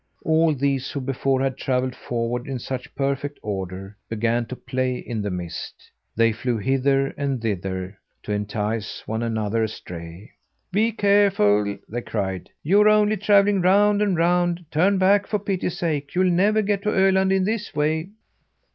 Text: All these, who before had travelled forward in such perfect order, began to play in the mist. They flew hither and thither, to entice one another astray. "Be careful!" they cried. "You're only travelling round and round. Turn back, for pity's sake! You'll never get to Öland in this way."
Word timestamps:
All 0.25 0.55
these, 0.55 0.89
who 0.89 0.99
before 0.99 1.43
had 1.43 1.57
travelled 1.57 1.95
forward 1.95 2.47
in 2.47 2.57
such 2.57 2.95
perfect 2.95 3.37
order, 3.43 3.95
began 4.09 4.47
to 4.47 4.55
play 4.55 4.95
in 4.97 5.21
the 5.21 5.29
mist. 5.29 5.91
They 6.15 6.31
flew 6.31 6.57
hither 6.57 7.09
and 7.17 7.39
thither, 7.39 7.99
to 8.23 8.31
entice 8.31 9.07
one 9.07 9.21
another 9.21 9.61
astray. 9.61 10.31
"Be 10.71 10.91
careful!" 10.91 11.77
they 11.87 12.01
cried. 12.01 12.49
"You're 12.63 12.89
only 12.89 13.15
travelling 13.15 13.61
round 13.61 14.01
and 14.01 14.17
round. 14.17 14.65
Turn 14.71 14.97
back, 14.97 15.27
for 15.27 15.37
pity's 15.37 15.77
sake! 15.77 16.15
You'll 16.15 16.31
never 16.31 16.63
get 16.63 16.81
to 16.81 16.89
Öland 16.89 17.31
in 17.31 17.43
this 17.43 17.75
way." 17.75 18.09